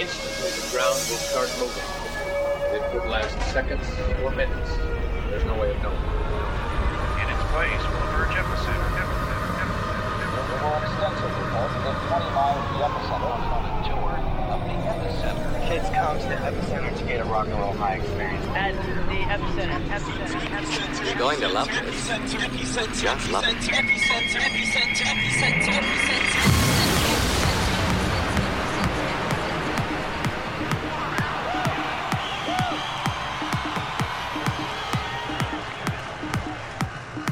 instantly 0.00 0.48
the 0.56 0.64
ground 0.72 0.96
will 1.12 1.20
start 1.20 1.52
moving. 1.60 1.84
It 2.72 2.80
could 2.88 3.04
last 3.12 3.36
seconds 3.52 3.84
or 4.24 4.32
minutes. 4.32 4.72
There's 5.28 5.44
no 5.44 5.52
way 5.60 5.76
of 5.76 5.82
knowing. 5.84 6.00
In 7.20 7.28
its 7.28 7.44
place 7.52 7.84
will 7.84 8.00
emerge 8.08 8.32
epicenter. 8.32 8.96
The 8.96 10.56
more 10.64 10.80
extensive 10.80 11.28
report 11.36 11.68
that 11.84 12.00
20 12.08 12.32
miles 12.32 12.64
the 12.72 12.80
epicenter 12.80 13.36
tour 13.92 14.16
of 14.48 14.64
the 14.64 14.72
epicenter. 14.88 15.68
Kids 15.68 15.88
come 15.92 16.16
to 16.16 16.24
the 16.32 16.40
epicenter 16.48 16.96
to 16.96 17.04
get 17.04 17.20
a 17.20 17.24
rock 17.24 17.46
and 17.48 17.60
roll 17.60 17.74
high 17.74 17.96
experience. 17.96 18.46
At 18.56 18.72
the 18.72 19.20
epicenter, 19.28 19.84
epicenter, 19.84 20.40
epicenter. 20.48 21.04
You're 21.04 21.18
going 21.18 21.40
to 21.40 21.48
love 21.48 21.68
this. 21.68 22.08
Just 23.02 23.30
love 23.30 23.44
it. 23.46 23.60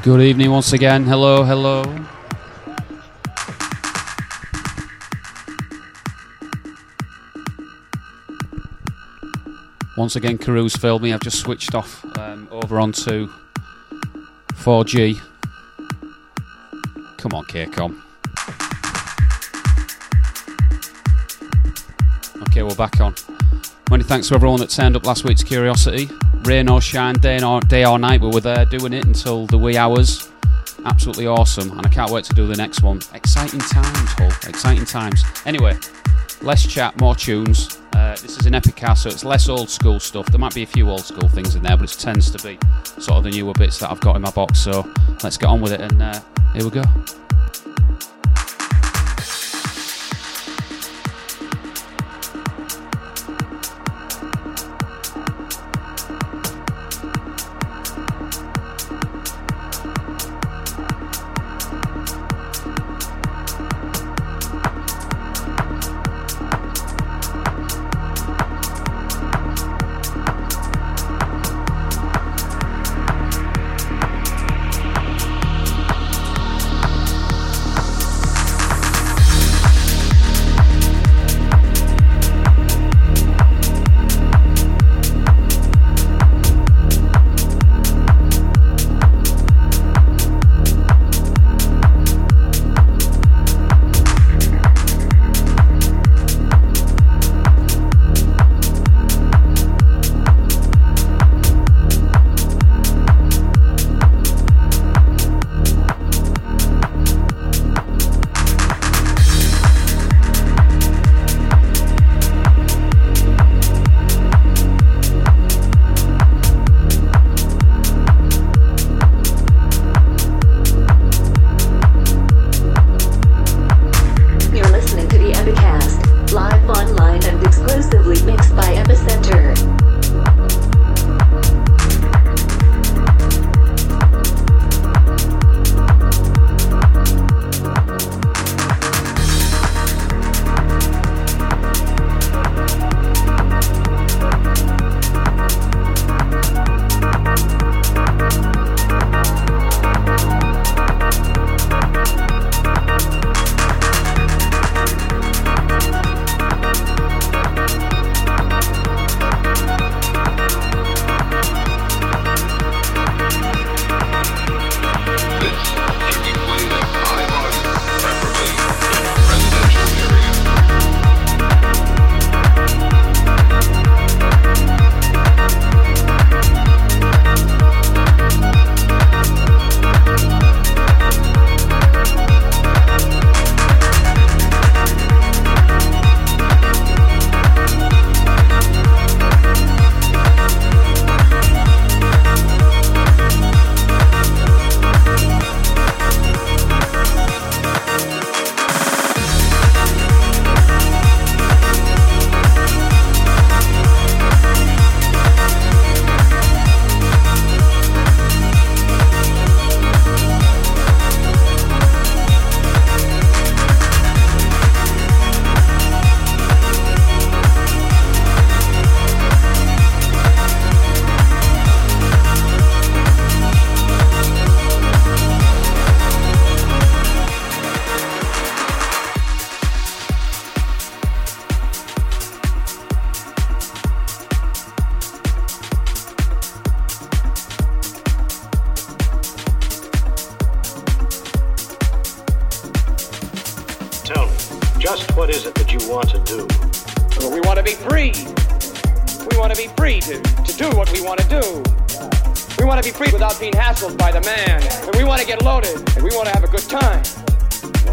Good 0.01 0.21
evening 0.21 0.49
once 0.49 0.71
again. 0.71 1.03
Hello, 1.03 1.43
hello. 1.43 1.83
Once 9.97 10.15
again, 10.15 10.37
Karoo's 10.37 10.73
failed 10.77 11.01
me. 11.01 11.11
I've 11.11 11.19
just 11.19 11.39
switched 11.41 11.75
off 11.75 12.05
um, 12.17 12.47
over 12.49 12.79
onto 12.79 13.29
4G. 14.53 15.19
Come 17.17 17.33
on, 17.33 17.43
KCOM. 17.43 18.01
Okay, 22.43 22.63
we're 22.63 22.73
back 22.75 23.01
on. 23.01 23.13
Many 23.91 24.05
thanks 24.05 24.29
to 24.29 24.35
everyone 24.35 24.61
that 24.61 24.69
turned 24.69 24.95
up 24.95 25.05
last 25.05 25.25
week's 25.25 25.43
Curiosity. 25.43 26.09
Rain 26.49 26.67
or 26.67 26.81
shine, 26.81 27.13
day 27.13 27.39
or, 27.43 27.61
day 27.61 27.85
or 27.85 27.99
night, 27.99 28.21
we 28.21 28.29
were 28.29 28.41
there 28.41 28.65
doing 28.65 28.91
it 28.91 29.05
until 29.05 29.45
the 29.45 29.57
wee 29.57 29.77
hours. 29.77 30.31
Absolutely 30.83 31.27
awesome, 31.27 31.69
and 31.77 31.85
I 31.85 31.89
can't 31.89 32.09
wait 32.11 32.25
to 32.25 32.33
do 32.33 32.47
the 32.47 32.55
next 32.55 32.81
one. 32.81 33.01
Exciting 33.13 33.59
times, 33.59 34.09
Hull. 34.13 34.31
Exciting 34.47 34.83
times. 34.83 35.23
Anyway, 35.45 35.77
less 36.41 36.65
chat, 36.65 36.99
more 36.99 37.13
tunes. 37.13 37.77
Uh, 37.93 38.13
this 38.13 38.39
is 38.39 38.47
an 38.47 38.53
Epicast, 38.53 38.97
so 38.97 39.09
it's 39.09 39.23
less 39.23 39.47
old 39.47 39.69
school 39.69 39.99
stuff. 39.99 40.25
There 40.25 40.39
might 40.39 40.55
be 40.55 40.63
a 40.63 40.65
few 40.65 40.89
old 40.89 41.05
school 41.05 41.29
things 41.29 41.53
in 41.53 41.61
there, 41.61 41.77
but 41.77 41.93
it 41.93 41.99
tends 41.99 42.31
to 42.31 42.43
be 42.43 42.57
sort 42.99 43.19
of 43.19 43.25
the 43.25 43.29
newer 43.29 43.53
bits 43.53 43.77
that 43.81 43.91
I've 43.91 43.99
got 43.99 44.15
in 44.15 44.23
my 44.23 44.31
box. 44.31 44.59
So 44.59 44.91
let's 45.21 45.37
get 45.37 45.49
on 45.49 45.61
with 45.61 45.73
it, 45.73 45.81
and 45.81 46.01
uh, 46.01 46.19
here 46.55 46.63
we 46.63 46.71
go. 46.71 46.83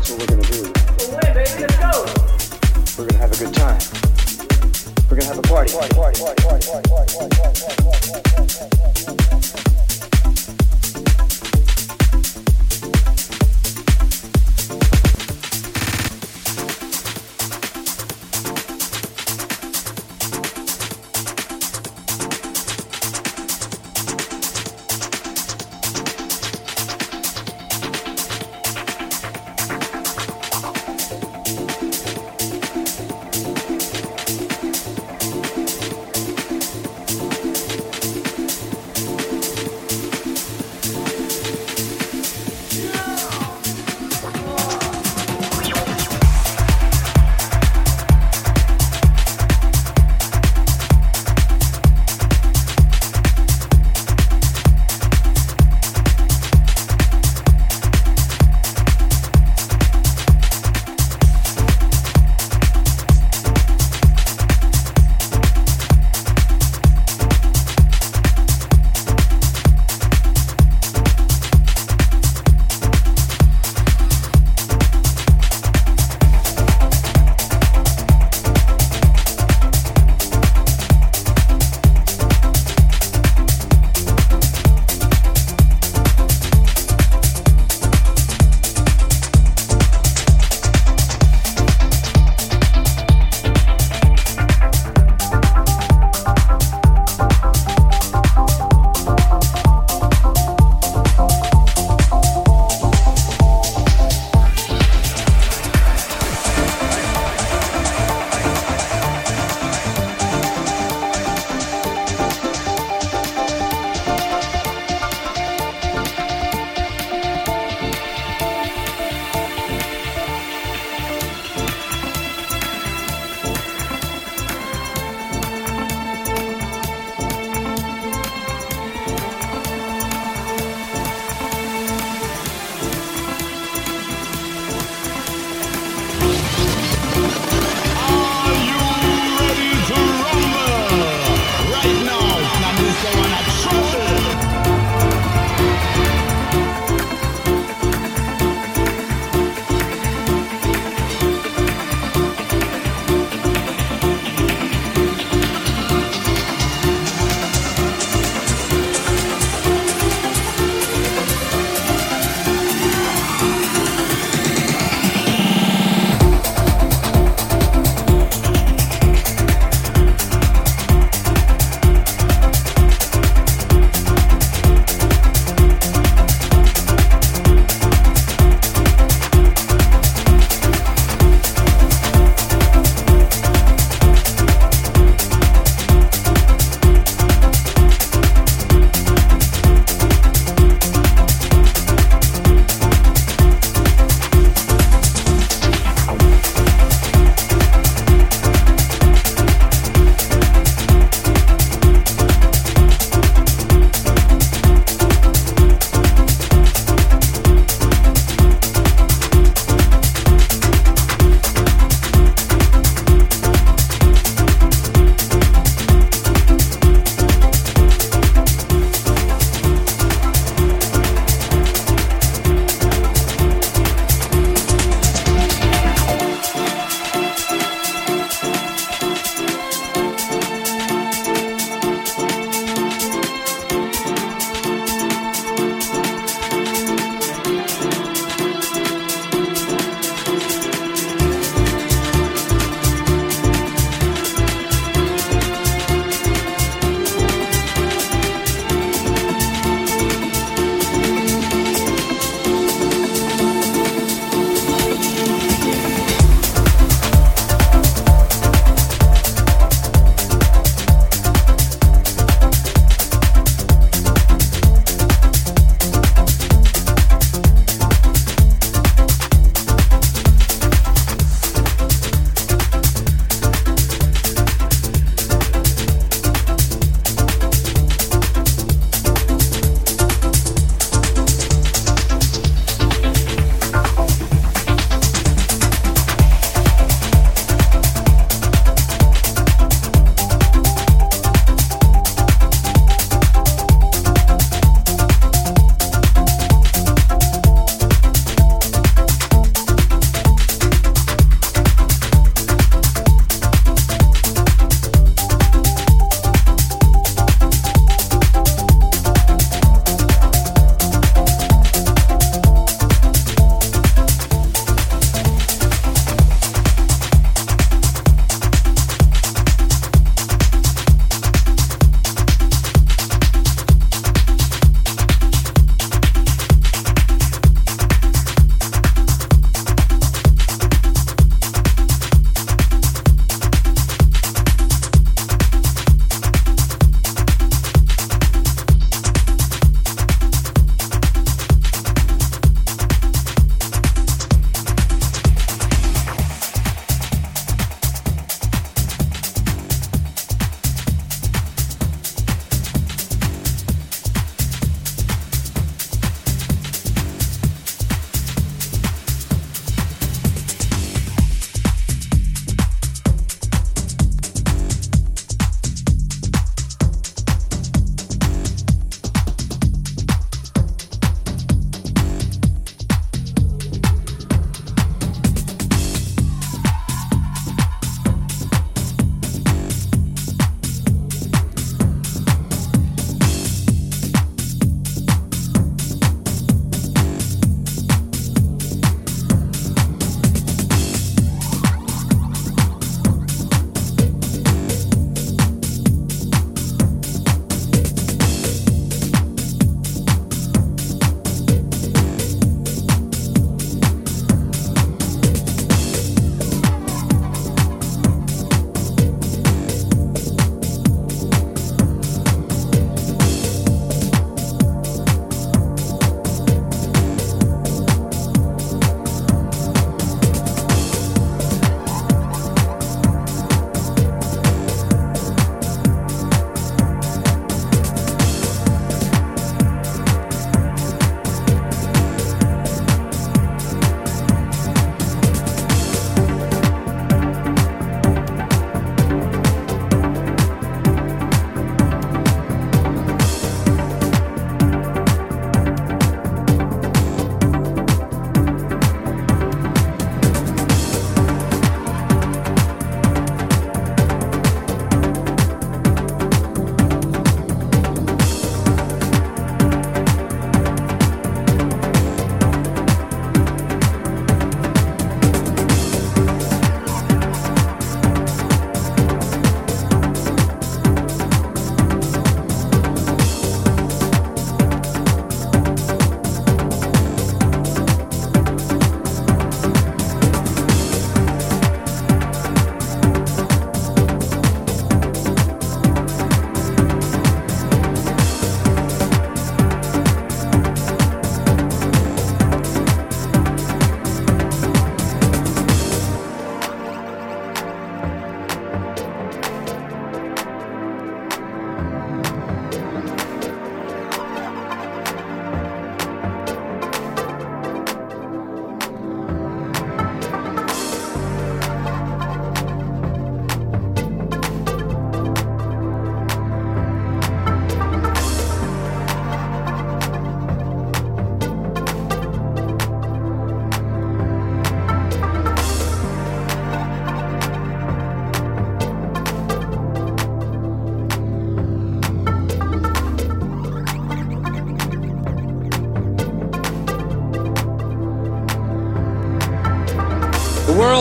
we're 0.08 0.18
gonna 0.18 0.36
have 3.18 3.32
a 3.32 3.36
good 3.36 3.54
time. 3.54 3.80
We're 5.10 5.16
gonna 5.16 5.24
have 5.24 5.38
a 5.38 5.42
party. 5.42 5.72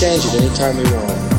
Change 0.00 0.24
it 0.24 0.34
anytime 0.40 0.78
we 0.78 0.84
want, 0.84 1.29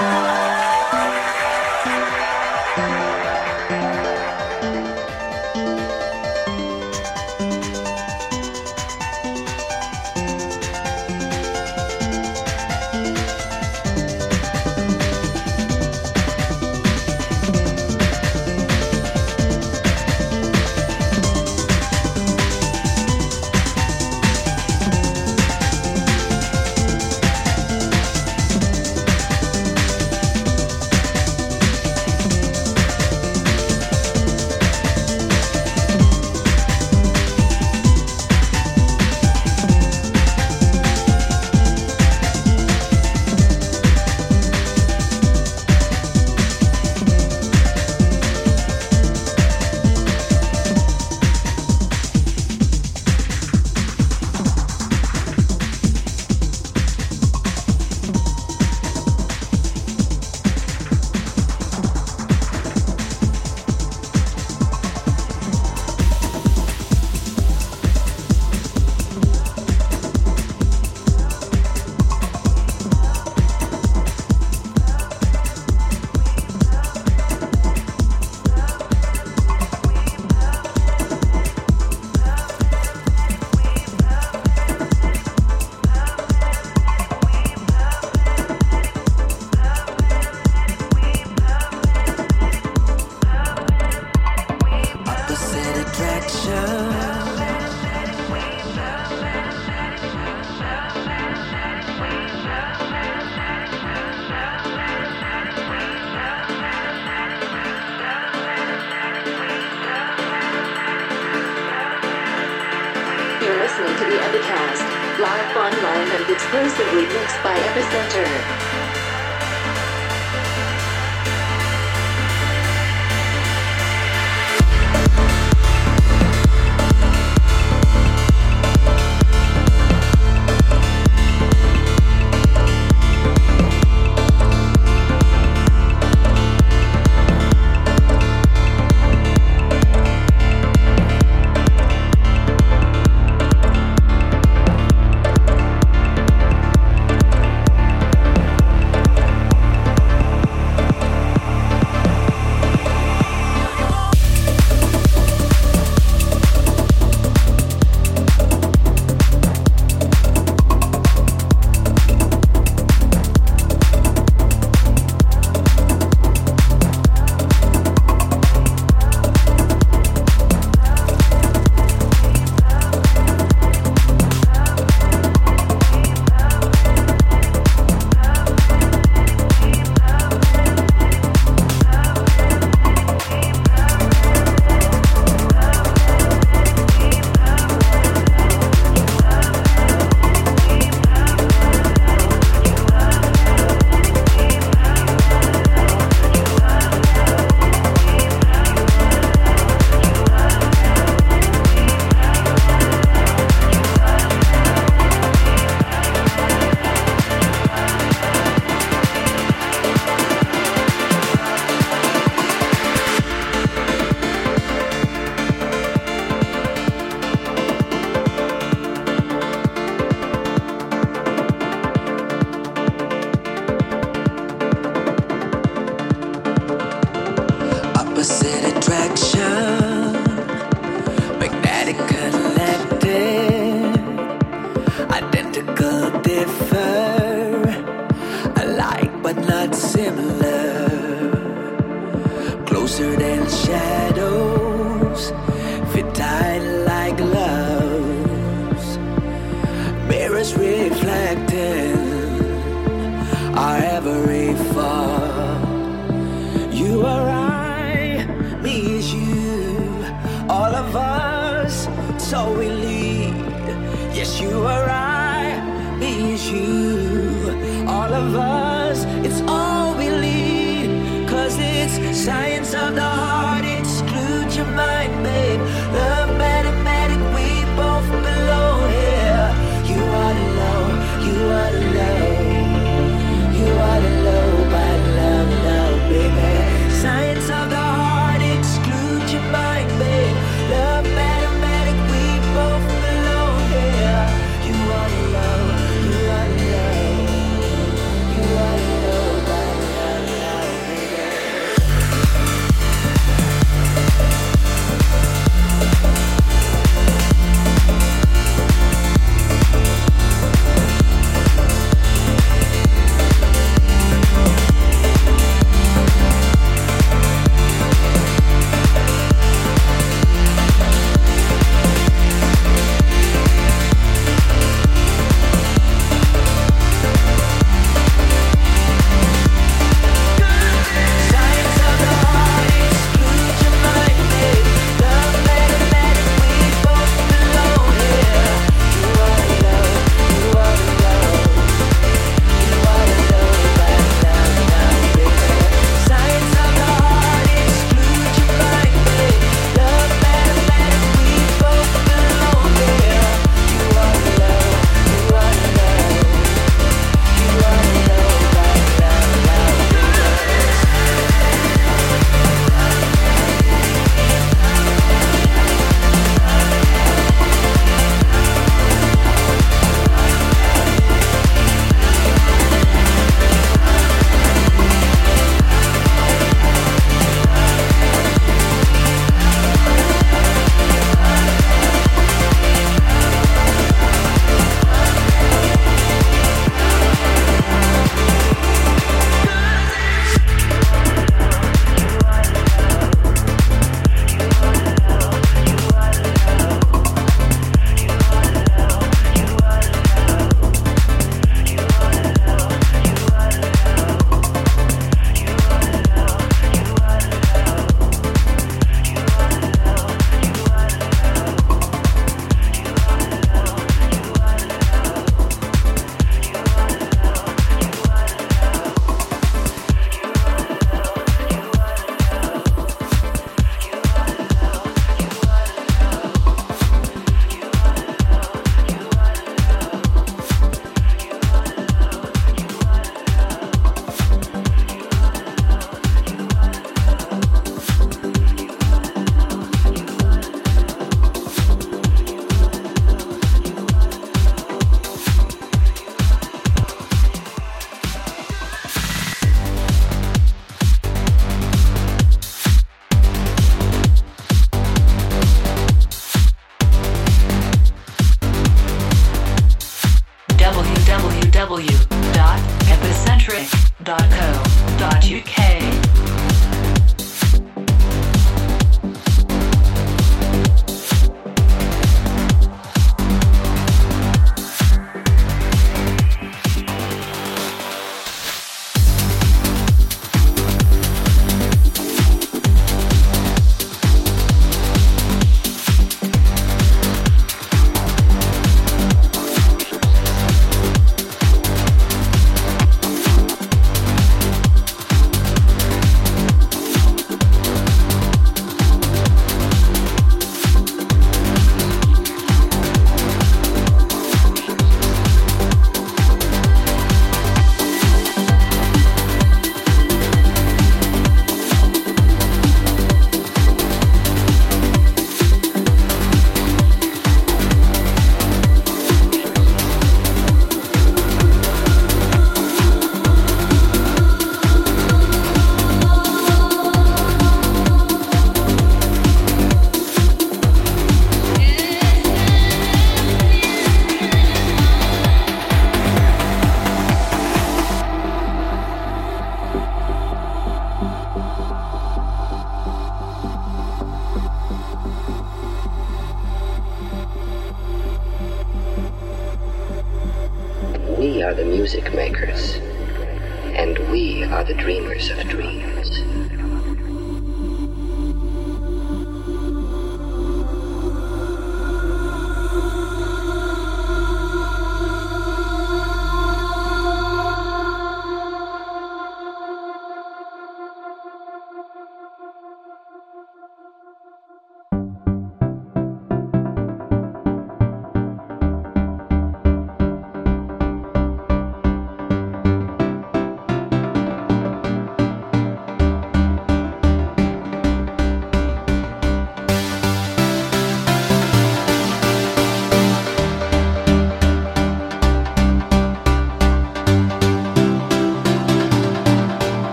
me? 0.00 0.29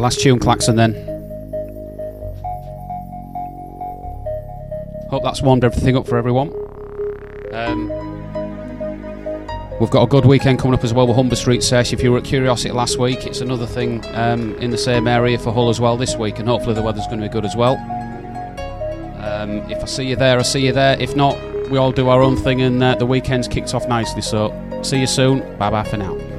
Last 0.00 0.20
tune, 0.20 0.38
Klaxon 0.38 0.76
then. 0.76 0.94
Hope 5.10 5.22
that's 5.22 5.42
warmed 5.42 5.64
everything 5.64 5.96
up 5.96 6.06
for 6.06 6.16
everyone. 6.16 6.52
Um, 7.52 7.88
we've 9.80 9.90
got 9.90 10.04
a 10.04 10.06
good 10.06 10.24
weekend 10.24 10.60
coming 10.60 10.74
up 10.74 10.84
as 10.84 10.94
well 10.94 11.06
with 11.06 11.16
Humber 11.16 11.36
Street 11.36 11.62
Sesh. 11.62 11.92
If 11.92 12.02
you 12.02 12.12
were 12.12 12.18
at 12.18 12.24
Curiosity 12.24 12.72
last 12.72 12.98
week, 12.98 13.26
it's 13.26 13.40
another 13.40 13.66
thing 13.66 14.04
um, 14.14 14.54
in 14.56 14.70
the 14.70 14.78
same 14.78 15.08
area 15.08 15.38
for 15.38 15.52
Hull 15.52 15.68
as 15.68 15.80
well 15.80 15.96
this 15.96 16.16
week, 16.16 16.38
and 16.38 16.48
hopefully 16.48 16.74
the 16.74 16.82
weather's 16.82 17.06
going 17.06 17.20
to 17.20 17.26
be 17.26 17.32
good 17.32 17.44
as 17.44 17.56
well. 17.56 17.76
Um, 19.18 19.58
if 19.70 19.82
I 19.82 19.86
see 19.86 20.04
you 20.04 20.16
there, 20.16 20.38
I 20.38 20.42
see 20.42 20.64
you 20.64 20.72
there. 20.72 20.96
If 21.00 21.16
not, 21.16 21.36
we 21.70 21.78
all 21.78 21.92
do 21.92 22.08
our 22.08 22.22
own 22.22 22.36
thing, 22.36 22.62
and 22.62 22.82
uh, 22.82 22.94
the 22.94 23.06
weekend's 23.06 23.48
kicked 23.48 23.74
off 23.74 23.88
nicely. 23.88 24.22
So, 24.22 24.54
see 24.82 25.00
you 25.00 25.06
soon. 25.06 25.40
Bye 25.58 25.70
bye 25.70 25.84
for 25.84 25.96
now. 25.96 26.29